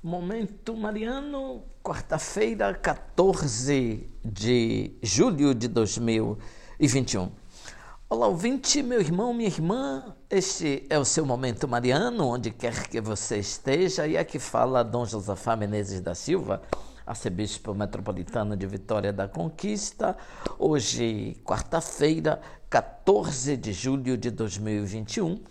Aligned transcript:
Momento 0.00 0.76
Mariano, 0.76 1.64
quarta-feira, 1.82 2.72
14 2.72 4.08
de 4.24 4.96
julho 5.02 5.52
de 5.52 5.66
2021. 5.66 7.28
Olá, 8.08 8.28
ouvinte, 8.28 8.80
meu 8.80 9.00
irmão, 9.00 9.34
minha 9.34 9.48
irmã. 9.48 10.14
Este 10.30 10.86
é 10.88 10.96
o 11.00 11.04
seu 11.04 11.26
Momento 11.26 11.66
Mariano, 11.66 12.28
onde 12.28 12.52
quer 12.52 12.86
que 12.86 13.00
você 13.00 13.38
esteja. 13.38 14.06
E 14.06 14.16
aqui 14.16 14.38
fala 14.38 14.84
Dom 14.84 15.04
Josafá 15.04 15.56
Menezes 15.56 16.00
da 16.00 16.14
Silva, 16.14 16.62
arcebispo 17.04 17.74
metropolitano 17.74 18.56
de 18.56 18.66
Vitória 18.68 19.12
da 19.12 19.26
Conquista. 19.26 20.16
Hoje, 20.60 21.36
quarta-feira, 21.44 22.40
14 22.70 23.56
de 23.56 23.72
julho 23.72 24.16
de 24.16 24.30
2021. 24.30 25.42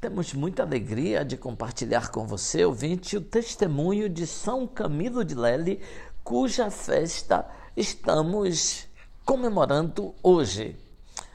Temos 0.00 0.32
muita 0.32 0.62
alegria 0.62 1.24
de 1.24 1.36
compartilhar 1.36 2.12
com 2.12 2.24
você, 2.24 2.64
ouvinte, 2.64 3.16
o 3.16 3.20
testemunho 3.20 4.08
de 4.08 4.28
São 4.28 4.64
Camilo 4.64 5.24
de 5.24 5.34
Lely, 5.34 5.80
cuja 6.22 6.70
festa 6.70 7.44
estamos 7.76 8.86
comemorando 9.24 10.14
hoje. 10.22 10.78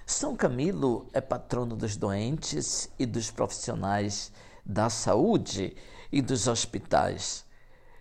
São 0.06 0.34
Camilo 0.34 1.10
é 1.12 1.20
patrono 1.20 1.76
dos 1.76 1.98
doentes 1.98 2.90
e 2.98 3.06
dos 3.06 3.30
profissionais 3.30 4.32
da 4.66 4.90
saúde 4.90 5.76
e 6.10 6.22
dos 6.22 6.48
hospitais. 6.48 7.44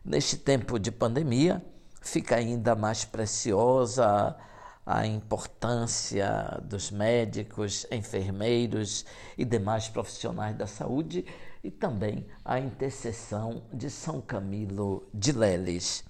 Neste 0.05 0.37
tempo 0.37 0.79
de 0.79 0.93
pandemia, 0.93 1.61
fica 2.01 2.37
ainda 2.37 2.77
mais 2.77 3.05
preciosa 3.05 4.37
a 4.85 5.07
importância 5.07 6.61
dos 6.65 6.91
médicos, 6.91 7.87
enfermeiros 7.91 9.07
e 9.39 9.45
demais 9.45 9.89
profissionais 9.89 10.57
da 10.57 10.67
saúde 10.67 11.25
e 11.63 11.71
também 11.71 12.27
a 12.45 12.59
intercessão 12.59 13.63
de 13.73 13.89
São 13.89 14.21
Camilo 14.21 15.09
de 15.15 15.31
Leles. 15.31 16.03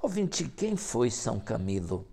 Ouvinte, 0.00 0.44
quem 0.44 0.74
foi 0.76 1.10
São 1.10 1.38
Camilo? 1.38 2.08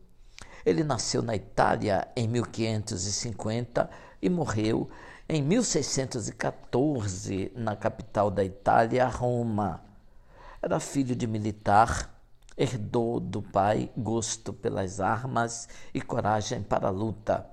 Ele 0.66 0.84
nasceu 0.84 1.22
na 1.22 1.36
Itália 1.36 2.08
em 2.16 2.28
1550 2.28 3.90
e 4.22 4.30
morreu 4.30 4.90
em 5.28 5.42
1614 5.42 7.52
na 7.56 7.76
capital 7.76 8.30
da 8.30 8.44
Itália, 8.44 9.08
Roma. 9.08 9.84
Era 10.62 10.80
filho 10.80 11.16
de 11.16 11.26
militar 11.26 12.21
herdou 12.58 13.20
do 13.20 13.42
pai 13.42 13.92
gosto 13.98 14.54
pelas 14.54 15.00
armas 15.00 15.68
e 15.94 16.02
coragem 16.02 16.62
para 16.62 16.88
a 16.88 16.92
luta. 16.92 17.50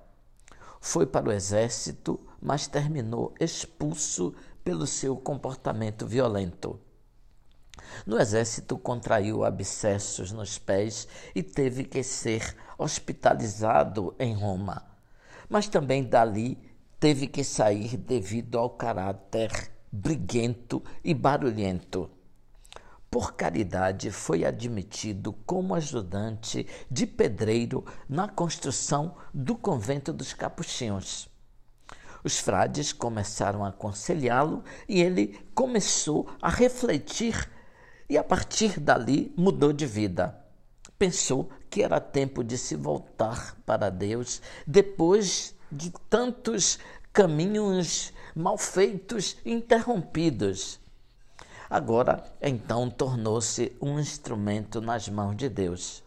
Foi 0.80 1.06
para 1.06 1.28
o 1.28 1.32
exército, 1.32 2.20
mas 2.40 2.66
terminou 2.66 3.34
expulso 3.40 4.34
pelo 4.62 4.86
seu 4.86 5.16
comportamento 5.16 6.06
violento. 6.06 6.78
No 8.06 8.18
exército, 8.18 8.76
contraiu 8.76 9.44
abscessos 9.44 10.30
nos 10.32 10.58
pés 10.58 11.08
e 11.34 11.42
teve 11.42 11.84
que 11.84 12.02
ser 12.02 12.56
hospitalizado 12.76 14.14
em 14.18 14.34
Roma. 14.34 14.84
Mas 15.48 15.68
também 15.68 16.04
dali 16.04 16.58
teve 17.00 17.26
que 17.26 17.42
sair 17.42 17.96
devido 17.96 18.58
ao 18.58 18.70
caráter 18.70 19.50
briguento 19.90 20.82
e 21.02 21.14
barulhento 21.14 22.10
por 23.10 23.34
caridade, 23.34 24.10
foi 24.10 24.44
admitido 24.44 25.32
como 25.46 25.74
ajudante 25.74 26.66
de 26.90 27.06
pedreiro 27.06 27.84
na 28.08 28.28
construção 28.28 29.16
do 29.32 29.56
convento 29.56 30.12
dos 30.12 30.34
Capuchinhos. 30.34 31.28
Os 32.22 32.38
frades 32.38 32.92
começaram 32.92 33.64
a 33.64 33.68
aconselhá-lo 33.68 34.62
e 34.88 35.00
ele 35.00 35.40
começou 35.54 36.28
a 36.42 36.50
refletir 36.50 37.50
e, 38.08 38.18
a 38.18 38.24
partir 38.24 38.78
dali, 38.78 39.32
mudou 39.36 39.72
de 39.72 39.86
vida. 39.86 40.38
Pensou 40.98 41.48
que 41.70 41.82
era 41.82 42.00
tempo 42.00 42.42
de 42.42 42.58
se 42.58 42.74
voltar 42.74 43.56
para 43.64 43.88
Deus 43.88 44.42
depois 44.66 45.54
de 45.70 45.92
tantos 46.10 46.78
caminhos 47.12 48.12
mal 48.34 48.58
feitos 48.58 49.36
interrompidos 49.44 50.80
Agora, 51.70 52.24
então, 52.40 52.88
tornou-se 52.88 53.76
um 53.78 54.00
instrumento 54.00 54.80
nas 54.80 55.06
mãos 55.06 55.36
de 55.36 55.50
Deus. 55.50 56.02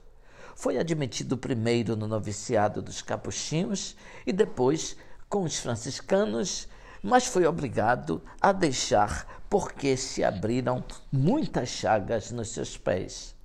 Foi 0.56 0.80
admitido 0.80 1.38
primeiro 1.38 1.96
no 1.96 2.08
noviciado 2.08 2.82
dos 2.82 3.04
capuchinhos 3.04 3.96
e 4.26 4.34
depois 4.34 4.98
com 5.30 5.44
os 5.44 5.60
franciscanos, 5.60 6.68
mas 7.04 7.28
foi 7.28 7.46
obrigado 7.46 8.24
a 8.42 8.52
deixar 8.52 9.44
porque 9.52 9.96
se 9.96 10.24
abriram 10.24 10.84
muitas 11.12 11.70
chagas 11.70 12.32
nos 12.32 12.50
seus 12.50 12.76
pés. 12.76 13.36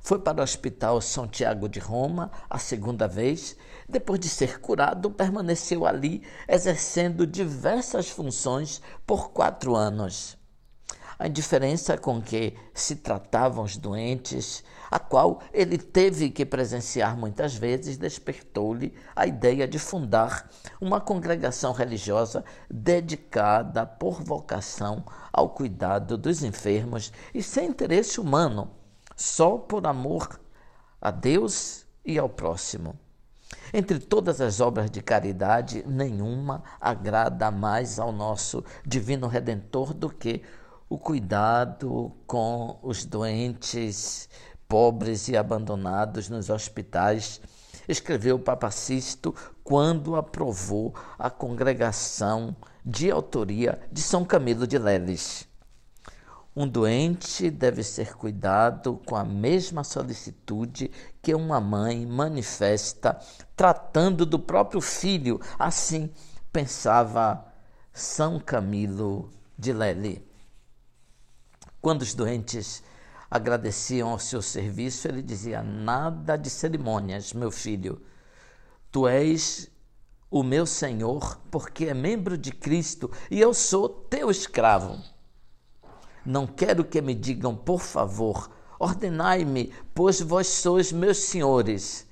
Foi 0.00 0.20
para 0.20 0.40
o 0.40 0.44
Hospital 0.44 1.00
São 1.00 1.26
Tiago 1.26 1.68
de 1.68 1.80
Roma 1.80 2.30
a 2.48 2.58
segunda 2.60 3.08
vez. 3.08 3.56
Depois 3.88 4.20
de 4.20 4.28
ser 4.28 4.60
curado, 4.60 5.10
permaneceu 5.10 5.84
ali 5.84 6.22
exercendo 6.46 7.26
diversas 7.26 8.08
funções 8.08 8.80
por 9.04 9.30
quatro 9.30 9.74
anos 9.74 10.36
a 11.18 11.26
indiferença 11.28 11.96
com 11.96 12.20
que 12.20 12.54
se 12.72 12.96
tratavam 12.96 13.64
os 13.64 13.76
doentes, 13.76 14.64
a 14.90 14.98
qual 14.98 15.40
ele 15.52 15.78
teve 15.78 16.30
que 16.30 16.44
presenciar 16.44 17.16
muitas 17.16 17.54
vezes, 17.54 17.96
despertou-lhe 17.96 18.94
a 19.14 19.26
ideia 19.26 19.66
de 19.66 19.78
fundar 19.78 20.48
uma 20.80 21.00
congregação 21.00 21.72
religiosa 21.72 22.44
dedicada 22.70 23.86
por 23.86 24.22
vocação 24.22 25.04
ao 25.32 25.48
cuidado 25.50 26.16
dos 26.16 26.42
enfermos 26.42 27.12
e 27.32 27.42
sem 27.42 27.68
interesse 27.68 28.20
humano, 28.20 28.70
só 29.16 29.58
por 29.58 29.86
amor 29.86 30.40
a 31.00 31.10
Deus 31.10 31.84
e 32.04 32.18
ao 32.18 32.28
próximo. 32.28 32.98
Entre 33.72 33.98
todas 33.98 34.40
as 34.40 34.60
obras 34.60 34.90
de 34.90 35.02
caridade, 35.02 35.84
nenhuma 35.86 36.62
agrada 36.80 37.50
mais 37.50 37.98
ao 37.98 38.12
nosso 38.12 38.64
Divino 38.86 39.26
Redentor 39.26 39.92
do 39.92 40.08
que 40.08 40.42
o 40.88 40.98
cuidado 40.98 42.12
com 42.26 42.78
os 42.82 43.04
doentes, 43.04 44.28
pobres 44.68 45.28
e 45.28 45.36
abandonados 45.36 46.28
nos 46.28 46.50
hospitais, 46.50 47.40
escreveu 47.88 48.36
o 48.36 48.40
Papa 48.40 48.70
Sisto 48.70 49.34
quando 49.62 50.16
aprovou 50.16 50.94
a 51.18 51.30
congregação 51.30 52.54
de 52.84 53.10
autoria 53.10 53.80
de 53.90 54.00
São 54.00 54.24
Camilo 54.24 54.66
de 54.66 54.78
Leles. 54.78 55.48
Um 56.56 56.68
doente 56.68 57.50
deve 57.50 57.82
ser 57.82 58.14
cuidado 58.14 59.00
com 59.04 59.16
a 59.16 59.24
mesma 59.24 59.82
solicitude 59.82 60.88
que 61.20 61.34
uma 61.34 61.60
mãe 61.60 62.06
manifesta 62.06 63.18
tratando 63.56 64.24
do 64.24 64.38
próprio 64.38 64.80
filho. 64.80 65.40
Assim 65.58 66.10
pensava 66.52 67.44
São 67.92 68.38
Camilo 68.38 69.32
de 69.58 69.72
Lele. 69.72 70.33
Quando 71.84 72.00
os 72.00 72.14
doentes 72.14 72.82
agradeciam 73.30 74.08
ao 74.08 74.18
seu 74.18 74.40
serviço, 74.40 75.06
ele 75.06 75.20
dizia: 75.20 75.62
Nada 75.62 76.34
de 76.34 76.48
cerimônias, 76.48 77.34
meu 77.34 77.50
filho. 77.50 78.00
Tu 78.90 79.06
és 79.06 79.70
o 80.30 80.42
meu 80.42 80.64
Senhor, 80.64 81.38
porque 81.50 81.84
é 81.84 81.92
membro 81.92 82.38
de 82.38 82.52
Cristo 82.52 83.10
e 83.30 83.38
eu 83.38 83.52
sou 83.52 83.86
teu 83.86 84.30
escravo. 84.30 84.98
Não 86.24 86.46
quero 86.46 86.86
que 86.86 87.02
me 87.02 87.14
digam, 87.14 87.54
por 87.54 87.82
favor, 87.82 88.50
ordenai-me, 88.78 89.70
pois 89.94 90.22
vós 90.22 90.46
sois 90.46 90.90
meus 90.90 91.18
senhores. 91.18 92.08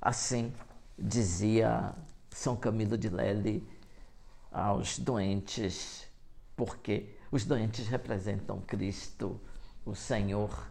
Assim 0.00 0.50
dizia 0.98 1.94
São 2.30 2.56
Camilo 2.56 2.96
de 2.96 3.10
Lely 3.10 3.68
aos 4.50 4.98
doentes, 4.98 6.06
porque 6.56 7.19
os 7.30 7.44
doentes 7.44 7.86
representam 7.88 8.60
Cristo, 8.60 9.40
o 9.84 9.94
Senhor. 9.94 10.68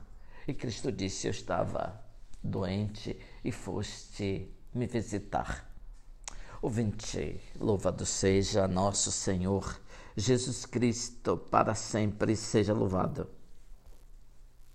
E 0.48 0.54
Cristo 0.54 0.92
disse: 0.92 1.28
Eu 1.28 1.32
estava 1.32 2.04
doente 2.44 3.18
e 3.44 3.52
foste 3.52 4.52
me 4.74 4.88
visitar. 4.88 5.70
Ouvinte, 6.62 7.42
louvado 7.58 8.06
seja 8.06 8.68
nosso 8.68 9.12
Senhor 9.12 9.80
Jesus 10.16 10.66
Cristo, 10.66 11.38
para 11.38 11.74
sempre 11.74 12.36
seja 12.36 12.74
louvado. 12.74 13.39